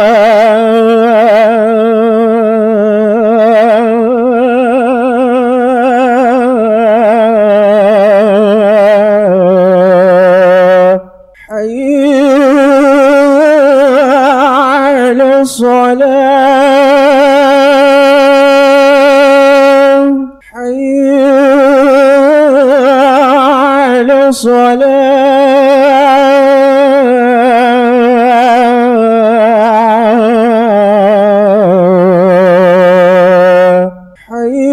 [32.91, 33.91] الصلاة.
[34.27, 34.71] حي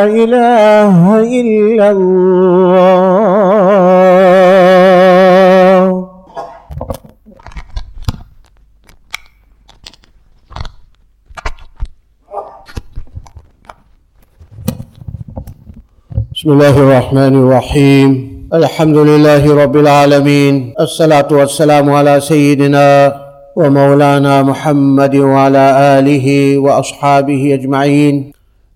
[0.04, 0.98] إله
[1.40, 2.28] إلا الله.
[16.34, 18.27] بسم الله الرحمن الرحيم.
[18.54, 23.16] الحمد لله رب العالمين الصلاة والسلام على سيدنا
[23.56, 28.32] ومولانا محمد وعلى آله وأصحابه أجمعين.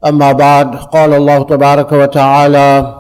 [0.06, 2.94] أما بعد قال الله تبارك وتعالى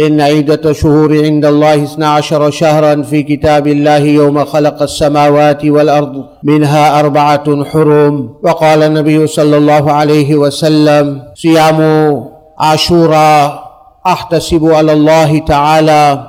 [0.00, 6.24] إن عدة شهور عند الله اثنا عشر شهرا في كتاب الله يوم خلق السماوات والأرض
[6.42, 11.80] منها أربعة حرم وقال النبي صلى الله عليه وسلم صيام
[12.58, 13.67] عاشوراء
[14.14, 16.26] أحتسب على الله تعالى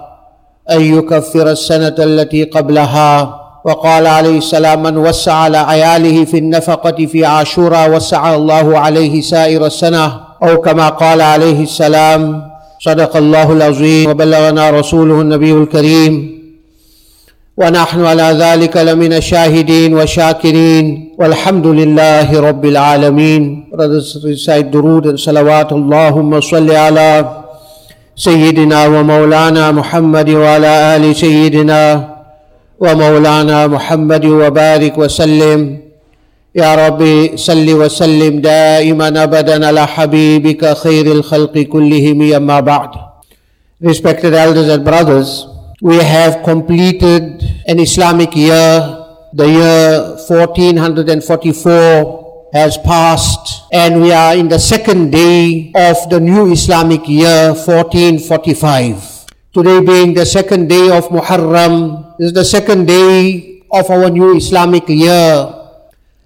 [0.71, 3.35] أن يكفر السنة التي قبلها.
[3.65, 9.65] وقال عليه السلام من وسع على عياله في النفقة في عاشوراء وسع الله عليه سائر
[9.65, 10.05] السنة.
[10.43, 12.21] أو كما قال عليه السلام
[12.79, 16.39] صدق الله العظيم وبلغنا رسوله النبي الكريم.
[17.57, 21.15] ونحن على ذلك لمن الشاهدين والشاكرين.
[21.19, 23.43] والحمد لله رب العالمين.
[23.75, 27.09] Brothers recite درود and salawat اللهم صل على
[28.19, 32.09] سيدنا ومولانا محمد وعلى آل سيدنا
[32.79, 35.79] ومولانا محمد وبارك وسلم
[36.55, 37.01] يا رب
[37.35, 42.89] صل وسلم دائما ابدا على حبيبك خير الخلق كلهم أما بعد
[43.81, 45.47] Respected elders and brothers,
[45.81, 47.23] we have completed
[47.71, 48.97] an Islamic year.
[49.33, 56.51] The year 1444 has passed and we are in the second day of the new
[56.51, 59.25] Islamic year 1445.
[59.53, 64.87] Today being the second day of Muharram, is the second day of our new Islamic
[64.89, 65.55] year.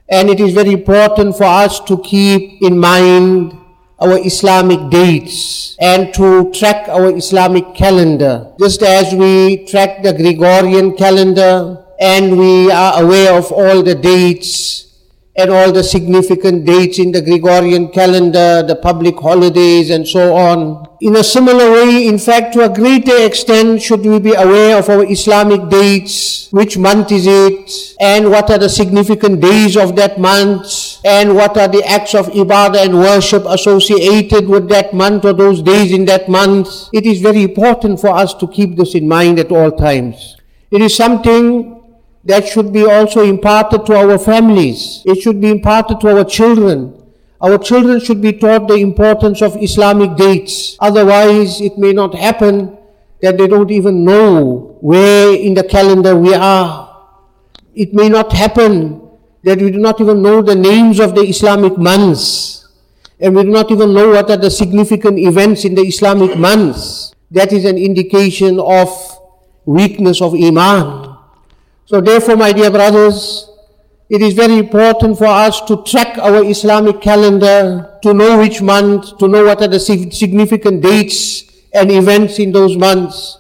[0.10, 3.58] And it is very important for us to keep in mind
[4.00, 8.52] our Islamic dates and to track our Islamic calendar.
[8.60, 14.93] Just as we track the Gregorian calendar and we are aware of all the dates
[15.36, 20.88] and all the significant dates in the Gregorian calendar, the public holidays and so on.
[21.02, 24.90] In a similar way, in fact, to a greater extent, should we be aware of
[24.90, 30.20] our Islamic dates, which month is it, and what are the significant days of that
[30.20, 35.34] month, and what are the acts of ibadah and worship associated with that month or
[35.34, 36.90] those days in that month.
[36.94, 40.38] It is very important for us to keep this in mind at all times.
[40.70, 41.83] It is something
[42.26, 45.02] that should be also imparted to our families.
[45.06, 47.00] It should be imparted to our children.
[47.42, 50.78] Our children should be taught the importance of Islamic dates.
[50.80, 52.78] Otherwise, it may not happen
[53.22, 56.90] that they don't even know where in the calendar we are.
[57.76, 59.02] It may not happen
[59.44, 62.68] that we do not even know the names of the Islamic months.
[63.20, 67.14] And we do not even know what are the significant events in the Islamic months.
[67.32, 68.88] That is an indication of
[69.66, 71.03] weakness of Iman.
[71.86, 73.50] So therefore, my dear brothers,
[74.10, 79.18] it is very important for us to track our Islamic calendar, to know which month,
[79.18, 81.44] to know what are the significant dates
[81.74, 83.40] and events in those months.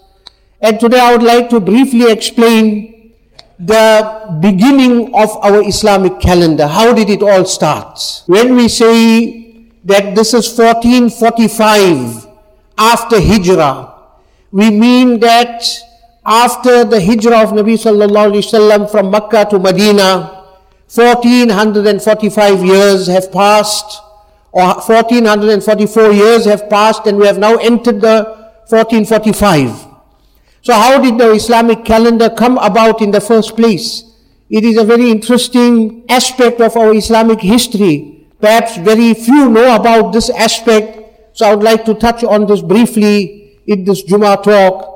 [0.62, 3.14] And today I would like to briefly explain
[3.60, 6.68] the beginning of our Islamic calendar.
[6.68, 8.24] How did it all start?
[8.26, 12.28] When we say that this is 1445
[12.78, 13.94] after Hijrah,
[14.52, 15.64] we mean that
[16.26, 20.44] after the Hijrah of Nabi sallallahu wasallam from Mecca to Medina,
[20.88, 24.02] 1445 years have passed,
[24.52, 28.24] or 1444 years have passed, and we have now entered the
[28.70, 29.88] 1445.
[30.62, 34.04] So, how did the Islamic calendar come about in the first place?
[34.50, 38.30] It is a very interesting aspect of our Islamic history.
[38.40, 42.62] Perhaps very few know about this aspect, so I would like to touch on this
[42.62, 44.93] briefly in this Juma talk.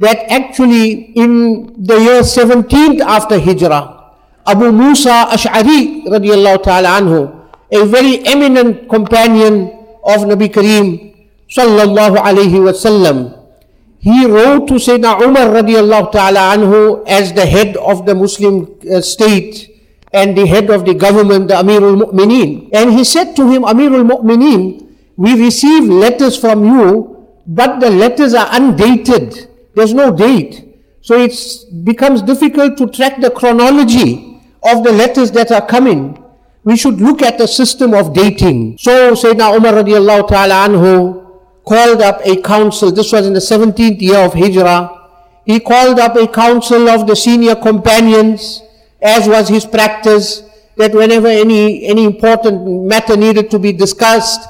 [0.00, 4.00] That actually, in the year 17th after Hijrah,
[4.46, 7.20] Abu Musa Ash'ari radiallahu ta'ala anhu,
[7.70, 9.68] a very eminent companion
[10.02, 11.12] of Nabi Kareem
[11.52, 13.36] sallallahu alayhi wasallam.
[14.00, 19.02] He wrote to Sayyidina Umar radiallahu ta'ala anhu as the head of the Muslim uh,
[19.02, 19.68] state
[20.14, 22.70] and the head of the government, the Amirul Mu'mineen.
[22.72, 28.32] And he said to him, Amirul Mu'mineen, we receive letters from you, but the letters
[28.32, 29.49] are undated.
[29.74, 30.66] There's no date.
[31.02, 31.34] So it
[31.84, 34.30] becomes difficult to track the chronology
[34.62, 36.22] of the letters that are coming,
[36.64, 38.76] we should look at the system of dating.
[38.78, 42.92] So Sayyidina Umar radiallahu ta'ala anhu called up a council.
[42.92, 44.98] This was in the 17th year of Hijrah.
[45.46, 48.62] He called up a council of the senior companions,
[49.00, 50.42] as was his practice,
[50.76, 54.40] that whenever any, any important matter needed to be discussed,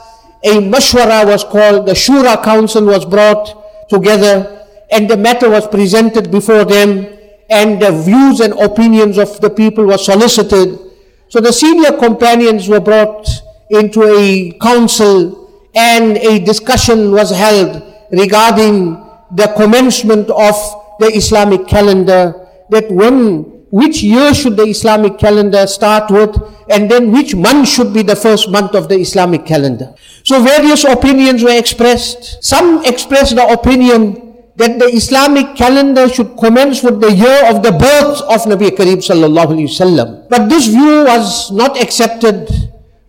[0.42, 6.30] a mashwara was called, the shura council was brought together, and the matter was presented
[6.30, 7.06] before them
[7.48, 10.78] and the views and opinions of the people were solicited.
[11.28, 13.28] So the senior companions were brought
[13.70, 18.94] into a council and a discussion was held regarding
[19.32, 20.54] the commencement of
[20.98, 26.36] the Islamic calendar, that when, which year should the Islamic calendar start with,
[26.68, 29.94] and then which month should be the first month of the Islamic calendar.
[30.24, 32.42] So various opinions were expressed.
[32.42, 34.29] Some expressed the opinion
[34.60, 39.00] that the Islamic calendar should commence with the year of the birth of Nabi Kareem
[39.00, 40.28] sallallahu alaihi wasallam.
[40.28, 42.50] But this view was not accepted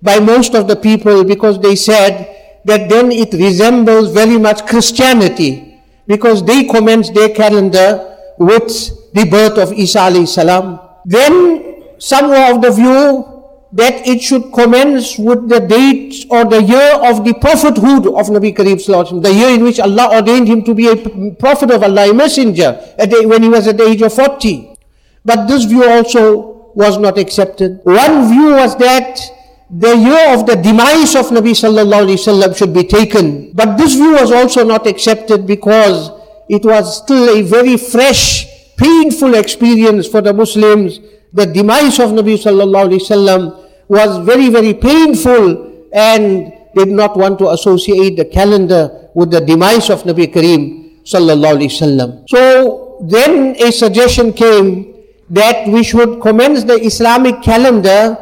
[0.01, 2.31] by most of the people because they said
[2.63, 7.89] that then it resembles very much Christianity because they commence their calendar
[8.39, 8.71] with
[9.13, 10.79] the birth of Isa alayhi salam.
[11.05, 13.30] Then some of the view
[13.73, 18.53] that it should commence with the date or the year of the prophethood of Nabi
[18.55, 20.95] Kareem the year in which Allah ordained him to be a
[21.35, 24.75] prophet of Allah, a messenger, the, when he was at the age of 40.
[25.23, 27.79] But this view also was not accepted.
[27.83, 29.19] One view was that
[29.69, 33.53] the year of the demise of Nabi Sallallahu Alaihi Wasallam should be taken.
[33.53, 36.11] But this view was also not accepted because
[36.49, 40.99] it was still a very fresh, painful experience for the Muslims.
[41.31, 43.60] The demise of Nabi Sallallahu Alaihi Wasallam
[43.91, 49.89] was very, very painful and did not want to associate the calendar with the demise
[49.89, 52.09] of Nabi Kareem sallallahu alaihi wasallam.
[52.29, 54.95] So then a suggestion came
[55.29, 58.15] that we should commence the Islamic calendar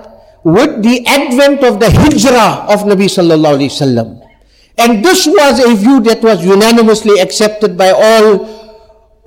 [0.43, 4.25] with the advent of the hijrah of Nabi sallallahu alaihi wasallam.
[4.79, 8.57] And this was a view that was unanimously accepted by all.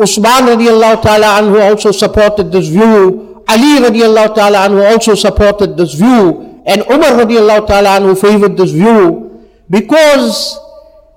[0.00, 3.31] Usman radiallahu ta'ala anhu also supported this view.
[3.48, 8.70] Ali radiallahu ta'ala anhu also supported this view and Umar radiallahu ta'ala anhu favored this
[8.70, 10.58] view because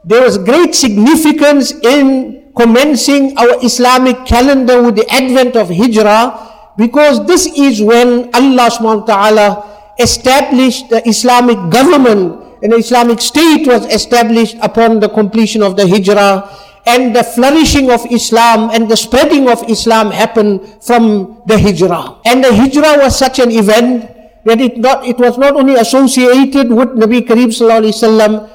[0.04, 7.26] there was great significance in commencing our Islamic calendar with the advent of Hijrah because
[7.26, 9.48] this is when Allah subhanahu wa ta'ala
[10.00, 15.88] established the Islamic government and the Islamic state was established upon the completion of the
[15.88, 16.50] Hijrah
[16.86, 22.22] and the flourishing of Islam and the spreading of Islam happened from the hijrah.
[22.26, 24.12] And the hijrah was such an event
[24.46, 28.50] that it, not, it was not only associated with Nabi Kareem Sallallahu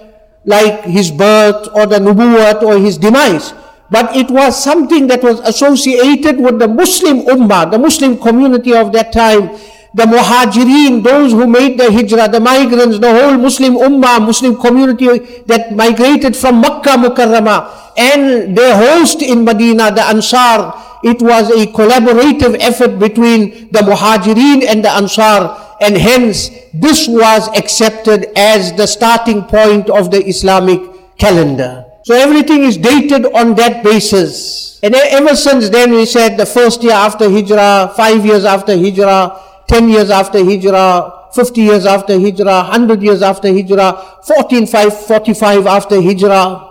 [0.45, 3.53] like his birth or the nubuwwat or his demise,
[3.91, 8.93] but it was something that was associated with the Muslim ummah, the Muslim community of
[8.93, 9.51] that time,
[9.93, 15.43] the muhajirin, those who made the hijrah, the migrants, the whole Muslim ummah, Muslim community
[15.47, 21.67] that migrated from Makkah Mukarramah and their host in Medina, the Ansar, it was a
[21.73, 28.87] collaborative effort between the muhajirin and the Ansar and hence this was accepted as the
[28.87, 30.81] starting point of the Islamic
[31.19, 31.85] calendar.
[32.05, 34.79] So everything is dated on that basis.
[34.83, 39.41] And ever since then we said the first year after Hijrah, five years after Hijrah,
[39.71, 43.93] 10 years after Hijrah, 50 years after Hijrah, 100 years after Hijrah,
[44.27, 46.67] 1445 after Hijrah.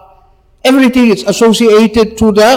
[0.65, 2.51] Everything is associated to the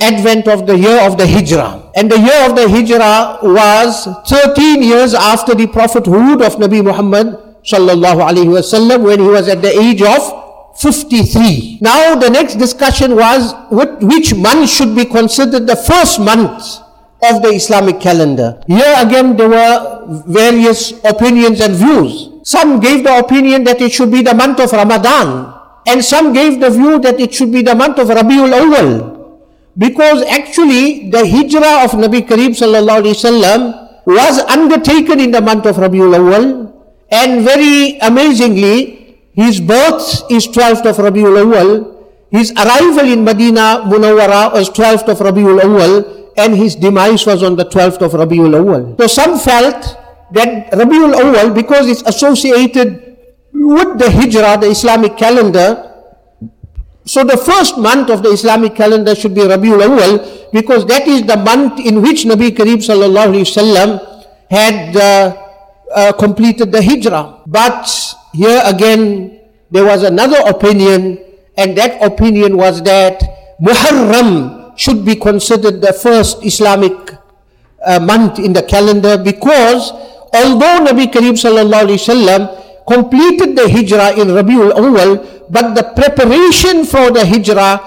[0.00, 1.90] advent of the year of the Hijrah.
[1.96, 7.28] And the year of the Hijrah was 13 years after the prophethood of Nabi Muhammad
[7.64, 11.78] sallallahu alaihi wasallam when he was at the age of 53.
[11.80, 16.84] Now the next discussion was which month should be considered the first month
[17.22, 18.60] of the Islamic calendar.
[18.66, 22.30] Here again there were various opinions and views.
[22.44, 25.52] Some gave the opinion that it should be the month of Ramadan
[25.86, 29.40] and some gave the view that it should be the month of Rabiul Awal
[29.78, 33.60] because actually the hijrah of Nabi Kareem sallallahu alaihi wasallam
[34.06, 36.72] was undertaken in the month of Rabiul Awal
[37.10, 41.92] and very amazingly his birth is 12th of Rabiul Awal
[42.30, 47.56] his arrival in Medina Munawwara was 12th of Rabiul Awwal and his demise was on
[47.56, 48.96] the 12th of Rabiul Awal.
[49.00, 49.96] So some felt
[50.32, 53.16] that Rabiul Awal, because it's associated
[53.52, 55.82] with the Hijrah, the Islamic calendar,
[57.06, 61.22] so the first month of the Islamic calendar should be Rabiul Awal because that is
[61.22, 63.90] the month in which Nabi Kareem sallallahu alaihi wasallam
[64.50, 65.42] had uh,
[65.94, 67.42] uh, completed the Hijrah.
[67.46, 67.86] But
[68.34, 69.38] here again,
[69.70, 71.18] there was another opinion
[71.56, 73.22] and that opinion was that
[73.62, 76.92] Muharram should be considered the first Islamic
[77.84, 79.92] uh, month in the calendar because
[80.32, 87.80] although Nabi wasallam completed the hijrah in Rabiul Awwal, but the preparation for the hijrah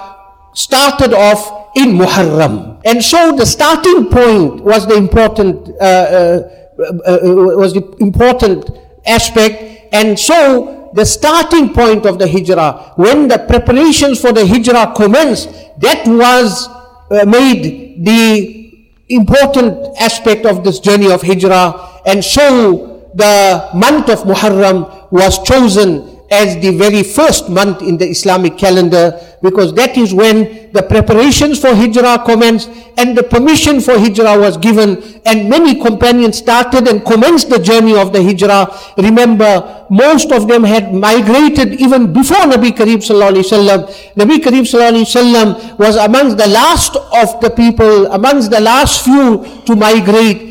[0.54, 2.80] started off in Muharram.
[2.84, 6.40] And so the starting point was the important, uh, uh,
[6.78, 8.70] uh, uh was the important
[9.06, 9.88] aspect.
[9.92, 15.48] And so the starting point of the hijrah, when the preparations for the hijrah commenced,
[15.80, 16.68] that was
[17.10, 24.20] uh, made the important aspect of this journey of Hijrah and so the month of
[24.20, 30.14] Muharram was chosen as the very first month in the Islamic calendar because that is
[30.14, 35.80] when the preparations for Hijrah commenced and the permission for Hijrah was given and many
[35.82, 38.70] companions started and commenced the journey of the Hijrah.
[38.98, 44.14] Remember, most of them had migrated even before Nabi Kareem Sallallahu Alaihi Wasallam.
[44.14, 49.04] Nabi Kareem Sallallahu Alaihi Wasallam was amongst the last of the people, amongst the last
[49.04, 50.49] few to migrate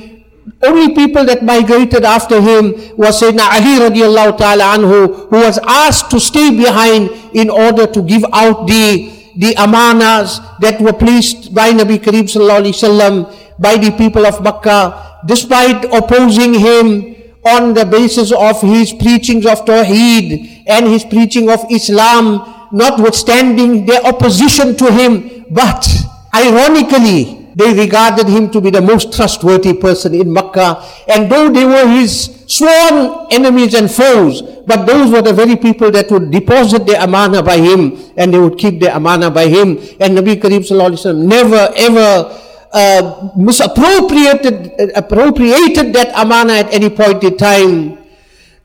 [0.62, 6.12] only people that migrated after him was Sayyidina Ali radiallahu ta'ala anhu, who was asked
[6.12, 11.72] to stay behind in order to give out the, the amanas that were placed by
[11.72, 13.16] Nabi Kareem sallallahu alayhi wasallam
[13.58, 19.64] by the people of Makkah, despite opposing him on the basis of his preachings of
[19.64, 25.88] Tawheed and his preaching of Islam, notwithstanding their opposition to him, but
[26.36, 30.84] ironically, they regarded him to be the most trustworthy person in Makkah.
[31.08, 35.92] And though they were his sworn enemies and foes, but those were the very people
[35.92, 39.78] that would deposit their amana by him and they would keep their amana by him.
[40.00, 42.40] And Nabi Sallallahu never ever
[42.72, 47.98] uh, misappropriated uh, appropriated that amana at any point in time.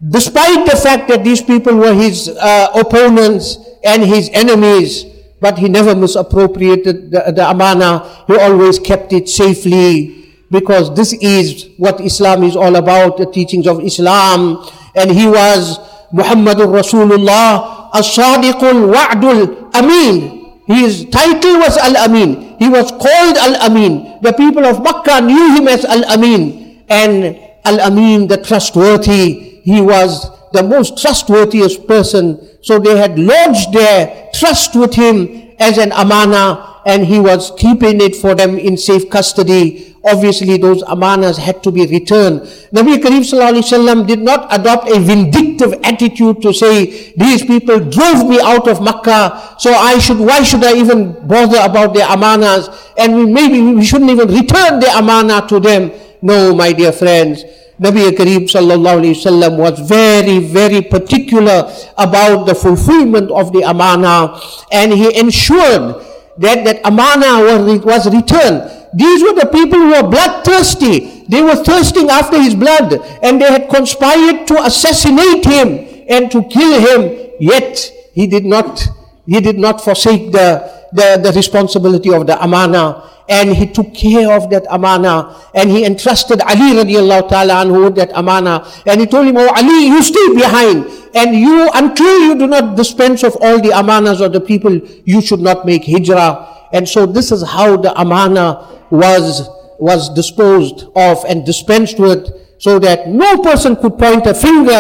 [0.07, 5.07] Despite the fact that these people were his uh, opponents and his enemies,
[5.41, 8.25] but he never misappropriated the, the amana.
[8.27, 13.67] He always kept it safely because this is what Islam is all about, the teachings
[13.67, 14.65] of Islam.
[14.95, 15.79] And he was
[16.13, 20.45] Muhammadur Rasulullah, as-sadiqul wa'dul amin.
[20.67, 22.57] His title was Al-Amin.
[22.59, 24.21] He was called Al-Amin.
[24.23, 26.85] The people of Makkah knew him as Al-Amin.
[26.89, 32.39] And Al-Amin, the trustworthy, he was the most trustworthiest person.
[32.63, 38.01] So they had lodged their trust with him as an amana and he was keeping
[38.01, 39.97] it for them in safe custody.
[40.05, 42.43] Obviously those amanas had to be returned.
[42.71, 48.39] Nabi Kareem Sallallahu did not adopt a vindictive attitude to say, these people drove me
[48.41, 52.69] out of Makkah, so I should, why should I even bother about their amanas?
[52.99, 55.91] And we, maybe we shouldn't even return the amana to them.
[56.21, 57.45] No, my dear friends.
[57.81, 64.41] Nabi Kareem sallallahu alayhi wasallam was very, very particular about the fulfillment of the amana
[64.71, 65.97] and he ensured
[66.39, 68.71] that that amana was, was returned.
[68.95, 71.25] These were the people who were bloodthirsty.
[71.29, 76.45] They were thirsting after his blood and they had conspired to assassinate him and to
[76.45, 77.31] kill him.
[77.41, 78.87] Yet he did not,
[79.27, 83.11] he did not forsake the, the, the responsibility of the amana.
[83.29, 85.35] And he took care of that amana.
[85.55, 88.67] And he entrusted Ali radiallahu ta'ala anhu with that amana.
[88.87, 90.87] And he told him, Oh Ali, you stay behind.
[91.15, 94.75] And you, until you do not dispense of all the amanas of the people,
[95.05, 96.69] you should not make hijrah.
[96.73, 99.49] And so this is how the amana was,
[99.79, 104.71] was disposed of and dispensed with so that no person could point a finger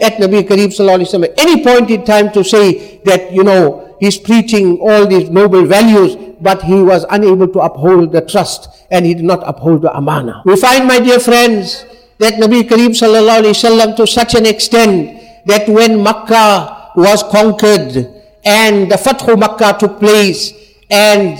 [0.00, 3.93] at Nabi Kareem Sallallahu Wasallam at any point in time to say that, you know,
[4.04, 9.06] he's preaching all these noble values, but he was unable to uphold the trust and
[9.06, 10.42] he did not uphold the amana.
[10.44, 11.84] We find, my dear friends,
[12.18, 17.96] that Nabi Kareem Sallallahu Alaihi Wasallam to such an extent that when Makkah was conquered
[18.44, 20.52] and the Fathu Makkah took place
[20.90, 21.38] and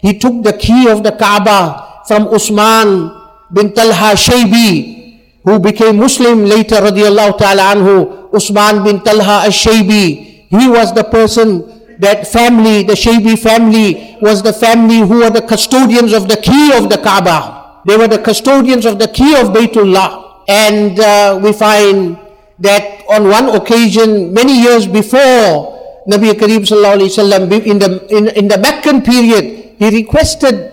[0.00, 3.12] he took the key of the Kaaba from Usman
[3.52, 10.68] bin Talha Shaybi who became Muslim later radiallahu ta'ala anhu Usman bin Talha al-Shaybi he
[10.68, 16.12] was the person that family the Shaybi family was the family who were the custodians
[16.12, 17.82] of the key of the Kaaba.
[17.86, 22.18] They were the custodians of the key of Baytullah and uh, we find
[22.58, 25.74] that on one occasion, many years before
[26.08, 30.72] Nabi Kareem Sallallahu in the, in, in the Meccan period, he requested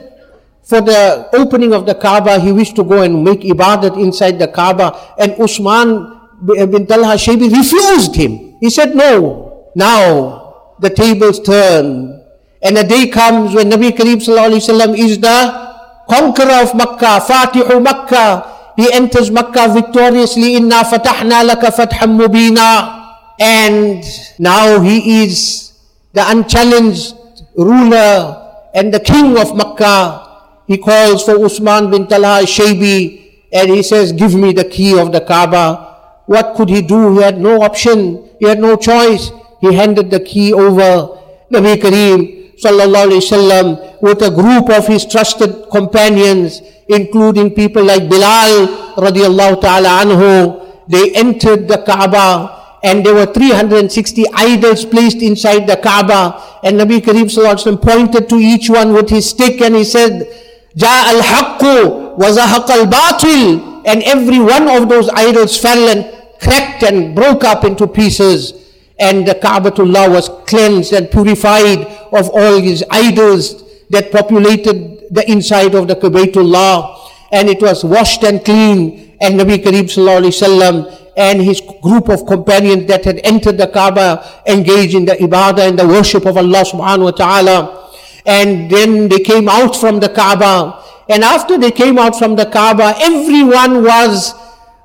[0.63, 4.47] for the opening of the Kaaba, he wished to go and make ibadat inside the
[4.47, 8.55] Kaaba, and Usman bin Talha Shaybi refused him.
[8.59, 10.42] He said, No, now
[10.79, 12.21] the tables turn,
[12.61, 15.63] and a day comes when Nabi Kareem Sallallahu is the
[16.07, 20.55] conqueror of Makkah, Fatihu Makkah, he enters Makkah victoriously.
[20.55, 23.01] Inna fatahna laka fatham mubina.
[23.39, 24.03] And
[24.39, 25.73] now he is
[26.13, 27.15] the unchallenged
[27.55, 30.21] ruler and the king of Makkah.
[30.67, 35.11] He calls for Usman bin Talha Shaybi and he says, give me the key of
[35.11, 36.21] the Kaaba.
[36.25, 37.17] What could he do?
[37.17, 38.29] He had no option.
[38.39, 39.31] He had no choice.
[39.63, 41.17] He handed the key over.
[41.49, 48.09] Nabi Kareem sallallahu alaihi wasallam with a group of his trusted companions, including people like
[48.09, 48.67] Bilal
[48.99, 50.59] radiallahu ta'ala anhu.
[50.89, 56.59] They entered the Kaaba and there were 360 idols placed inside the Kaaba.
[56.61, 59.85] And Nabi Kareem sallallahu alayhi wasallam pointed to each one with his stick and he
[59.85, 60.27] said,
[60.75, 63.83] Ja al-haqqu wa zahaq al-batil.
[63.85, 66.03] And every one of those idols fell and
[66.41, 68.59] cracked and broke up into pieces
[69.03, 71.79] and the Ka'batullah was cleansed and purified
[72.19, 74.77] of all his idols that populated
[75.11, 77.09] the inside of the Ka'batullah.
[77.33, 79.17] And it was washed and clean.
[79.19, 84.95] And Nabi Kareem Sallallahu and his group of companions that had entered the Kaaba engaged
[84.95, 87.89] in the ibadah and the worship of Allah subhanahu wa ta'ala.
[88.25, 90.81] And then they came out from the Kaaba.
[91.09, 94.33] And after they came out from the Kaaba everyone was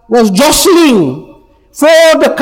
[0.09, 1.28] was jostling
[1.79, 2.35] for the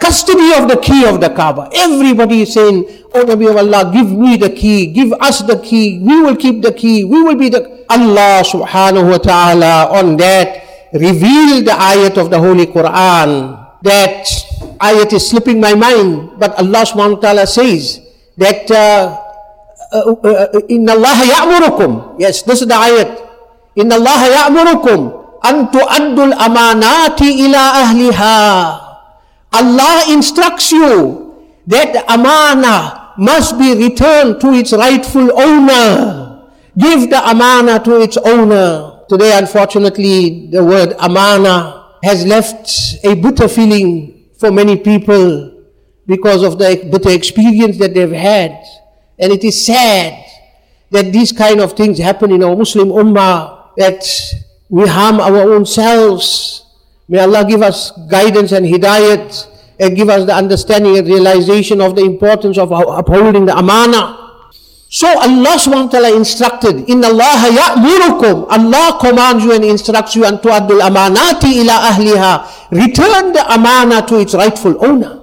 [0.00, 1.70] custody of the key of the Kaaba.
[1.72, 5.98] Everybody is saying, Oh Nabi of Allah, give me the key, give us the key,
[5.98, 7.82] we will keep the key, we will be the.
[7.92, 13.52] Allah subhanahu wa ta'ala on that revealed the ayat of the Holy Quran.
[13.84, 14.24] That
[14.80, 18.00] ayat is slipping my mind, but Allah subhanahu wa ta'ala says
[18.40, 19.20] that uh,
[19.92, 22.16] uh, uh, in Allah ya'murukum.
[22.16, 23.12] Yes, this is the ayat.
[23.76, 25.00] In Allah ya'murukum
[25.44, 28.38] an tu'addul amanati ila ahliha.
[29.52, 36.50] Allah instructs you that the amana must be returned to its rightful owner.
[36.76, 39.04] Give the amana to its owner.
[39.08, 45.64] Today, unfortunately, the word amana has left a bitter feeling for many people
[46.06, 48.64] because of the bitter experience that they've had.
[49.18, 50.24] And it is sad
[50.90, 54.04] that these kind of things happen in our Muslim ummah, that
[54.68, 56.61] we harm our own selves
[57.08, 59.48] May Allah give us guidance and hidayat
[59.80, 64.18] and give us the understanding and realization of the importance of upholding the amana.
[64.88, 70.24] So Allah subhanahu wa ta'ala instructed, In Allah ya'murukum, Allah commands you and instructs you,
[70.24, 72.70] and tu'addul amanati ila ahliha.
[72.70, 75.18] Return the amana to its rightful owner.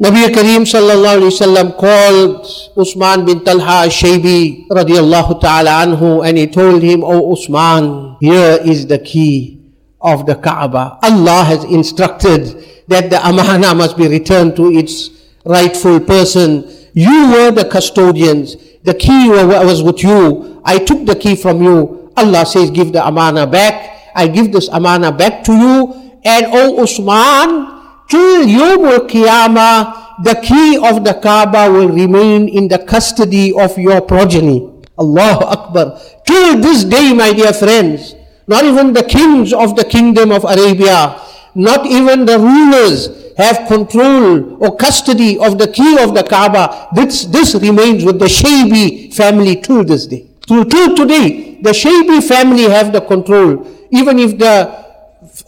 [0.00, 6.46] Nabi Kareem sallallahu alayhi wasallam called Usman bin Talha al-Shaybi radiallahu ta'ala anhu and he
[6.46, 9.59] told him, Oh Usman, here is the key
[10.00, 10.98] of the Kaaba.
[11.02, 15.10] Allah has instructed that the amana must be returned to its
[15.44, 16.64] rightful person.
[16.92, 18.56] You were the custodians.
[18.82, 20.60] The key was with you.
[20.64, 22.12] I took the key from you.
[22.16, 24.10] Allah says, give the amana back.
[24.14, 26.20] I give this amana back to you.
[26.24, 32.78] And O Usman, till Yawm Qiyamah, the key of the Kaaba will remain in the
[32.78, 34.68] custody of your progeny.
[34.98, 35.98] Allahu Akbar.
[36.26, 38.14] Till this day, my dear friends,
[38.50, 41.20] Not even the kings of the kingdom of Arabia,
[41.54, 46.88] not even the rulers have control or custody of the key of the Kaaba.
[46.92, 50.26] This, this remains with the Shaybi family till this day.
[50.48, 53.68] Till, till today, the Shaybi family have the control.
[53.92, 54.80] Even if the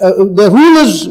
[0.01, 1.03] uh, the rulers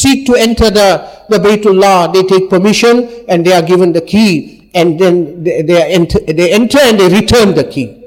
[0.00, 4.70] seek to enter the, the Baytullah, they take permission and they are given the key
[4.74, 7.99] and then they, they, enter, they enter and they return the key.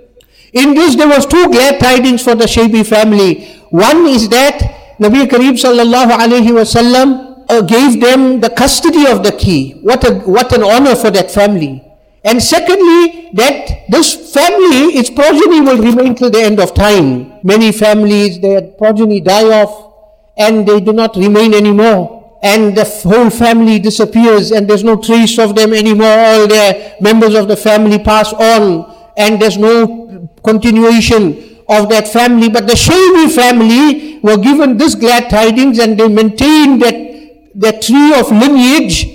[0.53, 3.45] In this, there was two glad tidings for the Shaybi family.
[3.69, 4.59] One is that
[4.99, 9.79] Nabi Kareem sallallahu alayhi wasallam uh, gave them the custody of the key.
[9.81, 11.83] What, a, what an honor for that family.
[12.23, 17.39] And secondly, that this family, its progeny will remain till the end of time.
[17.43, 19.93] Many families, their progeny die off
[20.37, 22.39] and they do not remain anymore.
[22.41, 26.07] And the whole family disappears and there's no trace of them anymore.
[26.17, 30.12] All their members of the family pass on and there's no
[30.43, 32.49] continuation of that family.
[32.49, 38.13] But the Shaybi family were given this glad tidings and they maintained that, that tree
[38.19, 39.05] of lineage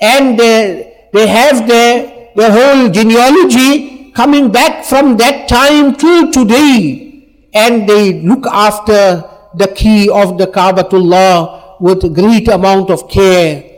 [0.00, 7.08] and they, they have their, their whole genealogy coming back from that time to today.
[7.54, 13.72] And they look after the key of the Kaabatullah with great amount of care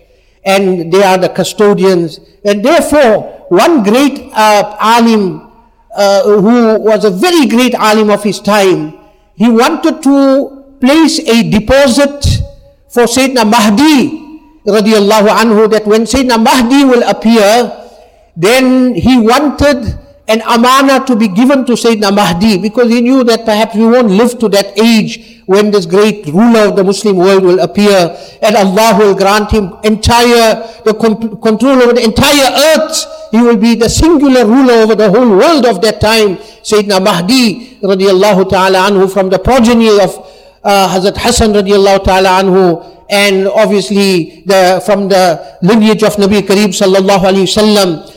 [0.45, 5.51] and they are the custodians and therefore one great uh, alim
[5.95, 8.99] uh, who was a very great alim of his time.
[9.37, 12.25] He wanted to place a deposit
[12.89, 14.21] for Sayyidina Mahdi
[14.67, 17.73] radiallahu anhu that when Sayyidina Mahdi will appear
[18.37, 23.45] then he wanted an amana to be given to Sayyidina Mahdi because he knew that
[23.45, 27.43] perhaps we won't live to that age when this great ruler of the Muslim world
[27.45, 33.05] will appear and Allah will grant him entire the control over the entire earth.
[33.33, 36.37] He will be the singular ruler over the whole world of that time.
[36.65, 40.17] Sayyidina Mahdi radiallahu ta'ala anhu from the progeny of
[40.65, 46.73] uh, Hazrat Hassan radiallahu ta'ala anhu and obviously the, from the lineage of Nabi Kareem
[46.73, 48.14] sallallahu alayhi wasallam.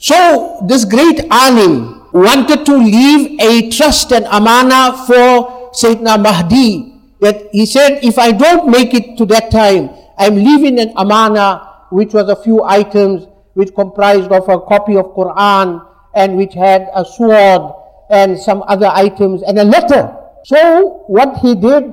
[0.00, 7.52] So this great alim wanted to leave a trust and amana for Sayyidina Mahdi that
[7.52, 12.14] he said, if I don't make it to that time, I'm leaving an amana, which
[12.14, 15.84] was a few items, which comprised of a copy of Quran,
[16.14, 17.76] and which had a sword,
[18.08, 20.16] and some other items, and a letter.
[20.44, 21.92] So what he did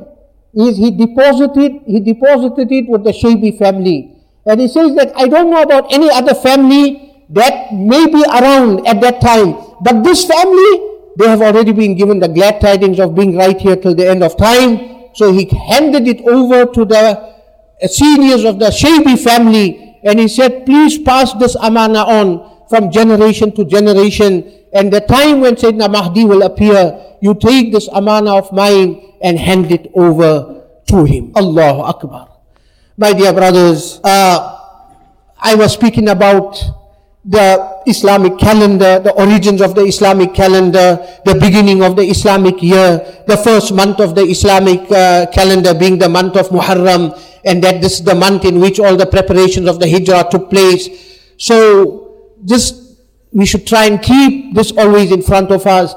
[0.56, 4.16] is he deposited, he deposited it with the Shaybi family.
[4.46, 8.88] And he says that I don't know about any other family that may be around
[8.88, 10.88] at that time, but this family
[11.18, 14.24] they have already been given the glad tidings of being right here till the end
[14.24, 15.10] of time.
[15.16, 17.34] So he handed it over to the
[17.88, 23.52] seniors of the Shaybi family and he said, please pass this amana on from generation
[23.56, 24.62] to generation.
[24.74, 29.40] And the time when Sayyidina Mahdi will appear, you take this amana of mine and
[29.40, 31.34] hand it over to him.
[31.36, 32.30] Allahu Akbar.
[32.96, 34.54] My dear brothers, uh,
[35.40, 36.62] I was speaking about
[37.28, 43.24] the Islamic calendar, the origins of the Islamic calendar, the beginning of the Islamic year,
[43.28, 47.82] the first month of the Islamic uh, calendar being the month of Muharram, and that
[47.82, 50.88] this is the month in which all the preparations of the Hijrah took place.
[51.38, 52.88] So, just
[53.34, 55.94] we should try and keep this always in front of us.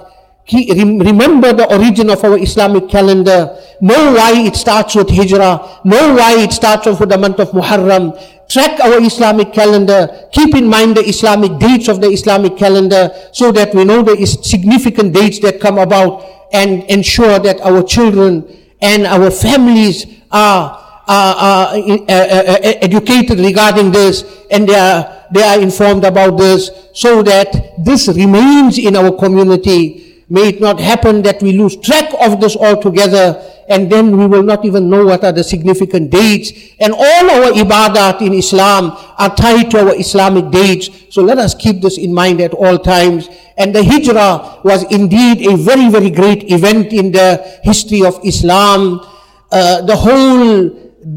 [0.52, 6.42] Remember the origin of our Islamic calendar, know why it starts with Hijrah, know why
[6.42, 8.18] it starts off with the month of Muharram,
[8.50, 13.52] track our Islamic calendar, keep in mind the Islamic dates of the Islamic calendar so
[13.52, 18.44] that we know the significant dates that come about and ensure that our children
[18.82, 25.26] and our families are, are, are uh, uh, uh, educated regarding this and they are,
[25.30, 30.24] they are informed about this so that this remains in our community.
[30.28, 34.42] May it not happen that we lose track of this altogether and then we will
[34.42, 36.50] not even know what are the significant dates.
[36.80, 40.90] And all our ibadat in Islam are tied to our Islamic dates.
[41.14, 43.28] So let us keep this in mind at all times.
[43.56, 49.06] And the hijrah was indeed a very, very great event in the history of Islam.
[49.52, 50.70] Uh, the whole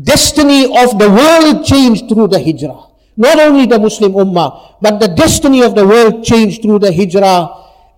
[0.04, 2.86] destiny of the world changed through the hijrah.
[3.18, 7.50] Not only the Muslim ummah, but the destiny of the world changed through the hijrah.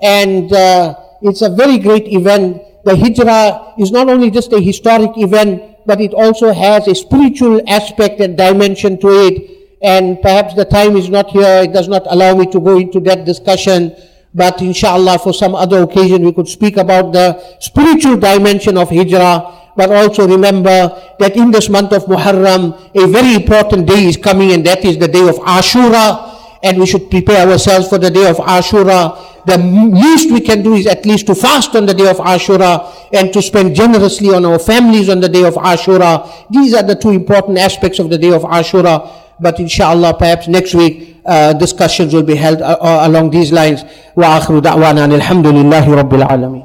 [0.02, 2.62] And uh, it's a very great event.
[2.86, 7.60] The hijrah is not only just a historic event, but it also has a spiritual
[7.68, 9.78] aspect and dimension to it.
[9.82, 13.00] And perhaps the time is not here, it does not allow me to go into
[13.02, 13.96] that discussion.
[14.36, 19.72] But inshallah, for some other occasion, we could speak about the spiritual dimension of hijrah.
[19.76, 24.52] But also remember that in this month of Muharram, a very important day is coming,
[24.52, 28.29] and that is the day of Ashura and we should prepare ourselves for the day
[28.29, 29.45] of Ashura.
[29.47, 32.95] The least we can do is at least to fast on the day of Ashura
[33.13, 36.29] and to spend generously on our families on the day of Ashura.
[36.51, 39.11] These are the two important aspects of the day of Ashura.
[39.41, 43.83] But inshallah, perhaps next week, uh, discussions will be held uh, uh, along these lines.
[44.17, 46.65] وآخر دعوانا أن الحمد لله رب العالمين.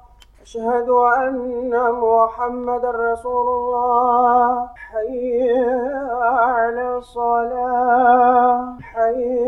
[0.41, 4.69] أشهد أن محمدا رسول الله.
[4.75, 5.51] حي
[6.11, 8.77] على الصلاة.
[8.81, 9.39] حي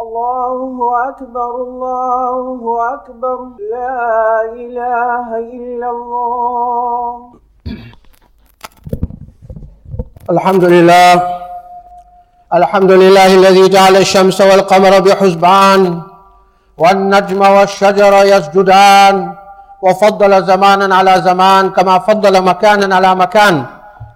[0.00, 2.48] الله أكبر الله
[2.94, 3.38] أكبر.
[3.70, 7.38] لا إله إلا الله.
[10.30, 11.22] الحمد لله
[12.54, 16.00] الحمد لله الذي جعل الشمس والقمر بحسبان
[16.78, 19.32] والنجم والشجر يسجدان
[19.82, 23.64] وفضل زمانا على زمان كما فضل مكانا على مكان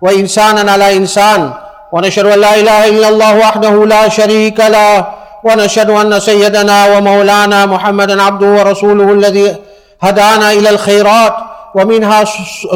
[0.03, 1.51] وانسانا على إنسان.
[1.93, 5.07] ونشهد أن لا إله إلا الله وحده لا شريك له
[5.45, 9.57] ونشهد أن سيدنا ومولانا محمدا عبده ورسوله الذي
[10.03, 11.35] هدانا إلى الخيرات.
[11.75, 12.25] ومنها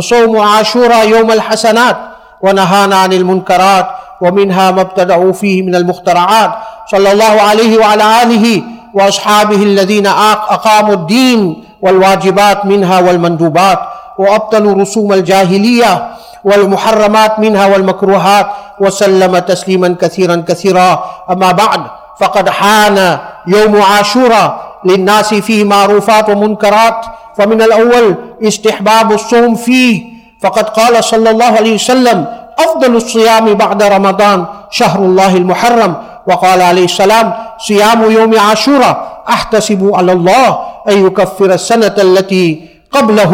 [0.00, 1.96] صوم عاشوراء يوم الحسنات.
[2.42, 3.86] ونهانا عن المنكرات
[4.20, 6.50] ومنها ما ابتدعوا فيه من المخترعات.
[6.90, 8.62] صلى الله عليه وعلى آله
[8.94, 13.78] وأصحابه الذين أقاموا الدين والواجبات منها والمندوبات
[14.18, 16.08] وأبطلوا رسوم الجاهلية
[16.44, 18.46] والمحرمات منها والمكروهات
[18.80, 21.04] وسلم تسليما كثيرا كثيرا.
[21.30, 21.80] أما بعد
[22.20, 31.04] فقد حان يوم عاشوراء للناس فيه معروفات ومنكرات فمن الأول استحباب الصوم فيه فقد قال
[31.04, 32.26] صلى الله عليه وسلم
[32.58, 35.94] أفضل الصيام بعد رمضان شهر الله المحرم.
[36.26, 43.32] وقال عليه السلام صيام يوم عاشوراء أحتسب على الله أن يكفر السنة التي قبله.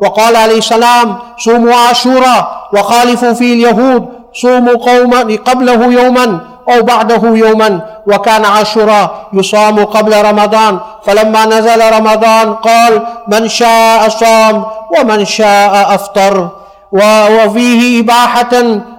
[0.00, 7.80] وقال عليه السلام صوموا عاشوراء وخالفوا فيه اليهود صوموا قوما قبله يوما أو بعده يوما.
[8.06, 14.64] وكان عاشوراء يصام قبل رمضان فلما نزل رمضان قال من شاء صام
[14.98, 16.48] ومن شاء أفطر.
[16.92, 18.54] وفيه إباحة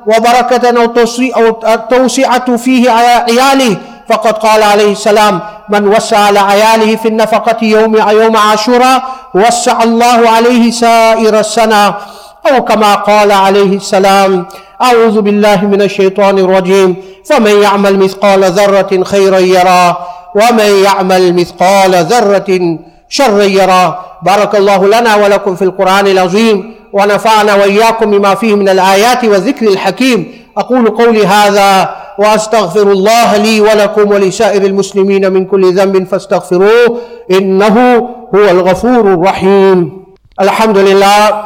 [0.07, 0.65] وبركة
[1.35, 3.77] أو توسعة فيه على عياله.
[4.09, 10.29] فقد قال عليه السلام من وسع على عياله في النفقة يوم يوم عاشوراء وسع الله
[10.29, 11.95] عليه سائر السنة.
[12.51, 14.45] أو كما قال عليه السلام
[14.81, 19.97] أعوذ بالله من الشيطان الرجيم فمن يعمل مثقال ذرة خيرا يرى
[20.35, 23.99] ومن يعمل مثقال ذرة شرا يرى.
[24.23, 30.19] بارك الله لنا ولكم في القرآن العظيم ونفعنا وإياكم بما فيه من الآيات والذكر الحكيم.
[30.57, 36.97] أقول قولي هذا وأستغفر الله لي ولكم ولسائر المسلمين من كل ذنب فاستغفروه
[37.31, 37.75] إنه
[38.35, 40.03] هو الغفور الرحيم.
[40.41, 41.43] الحمد لله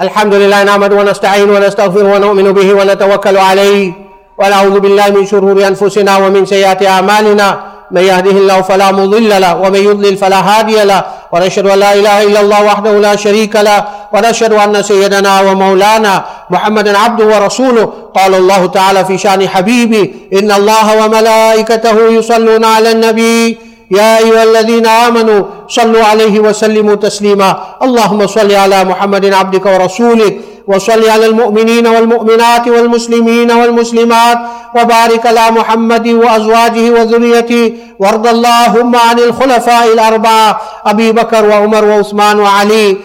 [0.00, 3.92] الحمد لله نعمد ونستعين ونستغفر ونؤمن به ونتوكل عليه.
[4.38, 7.73] ونعوذ بالله من شرور أنفسنا ومن سيئات أعمالنا.
[7.90, 12.22] من يهده الله فلا مضل له ومن يضلل فلا هادي له ونشهد أن لا إله
[12.22, 17.92] إلا الله وحده لا شريك له ونشهد أن سيدنا ومولانا محمدا عبده ورسوله.
[18.14, 23.58] قال الله تعالى في شأن حبيبي إن الله وملائكته يصلون على النبي.
[23.90, 27.58] يا أيها الذين آمنوا صلوا عليه وسلموا تسليما.
[27.82, 30.40] اللهم صل على محمد عبدك ورسولك.
[30.66, 34.38] وصل على المؤمنين والمؤمنات والمسلمين والمسلمات
[34.76, 42.96] وبارك على محمد وأزواجه وذريته وارض اللهم عن الخلفاء الأربعة أبي بكر وعمر وعثمان وعلي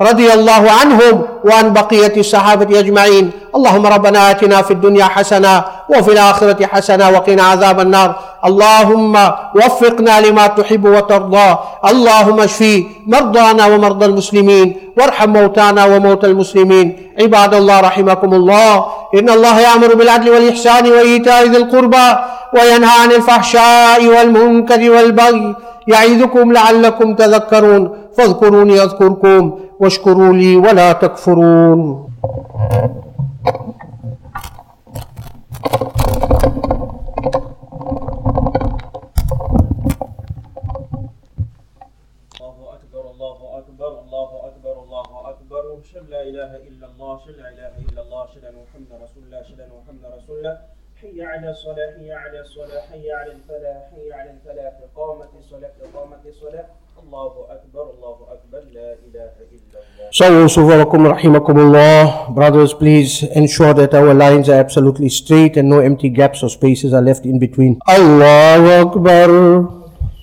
[0.00, 3.30] رضي الله عنهم وعن بقية الصحابة أجمعين.
[3.56, 8.14] اللهم ربنا آتنا في الدنيا حسنة وفي الآخرة حسنة وقنا عذاب النار.
[8.44, 9.14] اللهم
[9.54, 11.56] وفقنا لما تحب وترضى.
[11.90, 14.92] اللهم اشفي مرضانا ومرضى المسلمين.
[14.98, 16.86] وارحم موتانا وموتى المسلمين.
[17.20, 22.08] عباد الله رحمكم الله إن الله يأمر بالعدل والإحسان وإيتاء ذي القربى
[22.54, 25.54] وينهى عن الفحشاء والمنكر والبغي.
[25.88, 27.82] يعظكم لعلكم تذكرون.
[28.16, 32.06] فاذكروني أذكركم واشكروا لي ولا تكفرون.
[51.02, 54.12] حي على الصلاة حي على الصلاة حي على الفلاح حي
[61.06, 62.34] رحمكم الله.
[62.34, 66.94] Brothers, please ensure that our lines are absolutely straight and no empty gaps or spaces
[66.94, 67.78] are left in between.
[67.86, 69.68] Allahu Akbar.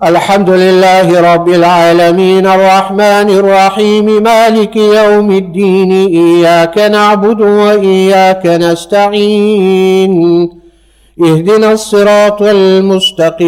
[0.04, 10.14] الحمد لله رب العالمين الرحمن الرحيم مالك يوم الدين إياك نعبد وإياك نستعين
[11.22, 13.44] اهدنا الصراط المستقيم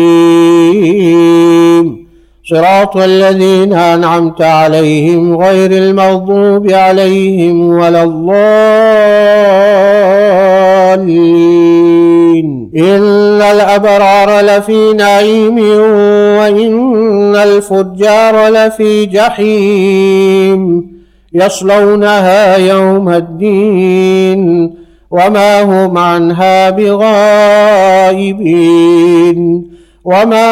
[2.49, 8.35] صراط الذين أنعمت عليهم غير المغضوب عليهم ولا الضالين.
[12.77, 15.59] إن الأبرار لفي نعيم
[16.39, 20.91] وإن الفجار لفي جحيم.
[21.33, 24.73] يصلونها يوم الدين
[25.11, 28.15] وما هم عنها بغائبين.
[30.05, 30.49] وما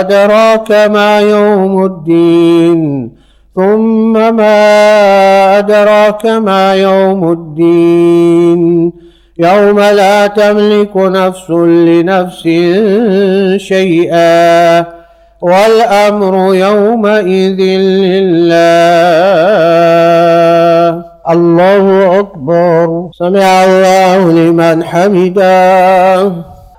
[0.00, 3.10] أدراك ما يوم الدين
[3.56, 8.92] ثم ما أدراك ما يوم الدين
[9.38, 12.42] يوم لا تملك نفس لنفس
[13.56, 14.84] شيئا
[15.42, 17.60] والأمر يومئذ
[18.04, 18.66] لله
[21.30, 26.32] الله أكبر سمع الله لمن حمده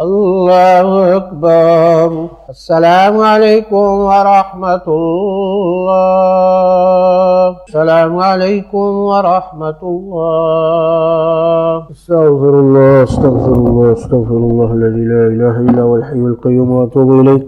[0.00, 2.28] الله أكبر.
[2.50, 5.96] السلام عليكم ورحمة الله.
[7.68, 10.12] السلام عليكم ورحمة الله.
[11.92, 17.42] استغفر الله استغفر الله استغفر الله الذي لا إله إلا هو الحي القيوم وأتوب إليه.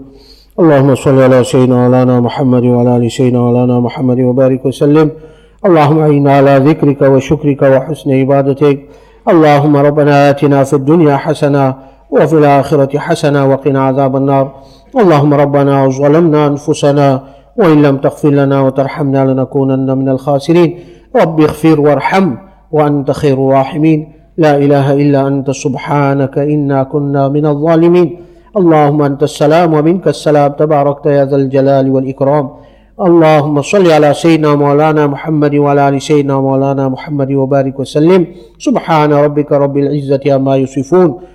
[0.59, 5.11] اللهم صل على سيدنا مولانا محمد وعلى آل سيدنا مولانا محمد وبارك وسلم.
[5.65, 8.79] اللهم اعنا على ذكرك وشكرك وحسن عبادتك.
[9.33, 14.45] اللهم ربنا آتنا في الدنيا حسنة وفي الآخرة حسنة وقنا عذاب النار.
[15.01, 17.23] اللهم ربنا ظلمنا أنفسنا
[17.57, 20.79] وإن لم تغفر لنا وترحمنا لنكونن من الخاسرين.
[21.15, 22.35] رب اغفر وارحم
[22.71, 23.99] وأنت خير الراحمين.
[24.37, 28.09] لا إله إلا أنت سبحانك إنا كنا من الظالمين.
[28.57, 30.51] اللهم أنت السلام ومنك السلام.
[30.51, 32.49] تباركت يا ذا الجلال والإكرام.
[33.07, 38.21] اللهم صل على سيدنا مولانا محمد وعلى آل سيدنا مولانا محمد وبارك وسلم.
[38.59, 41.34] سبحان ربك رب العزة عما يصفون.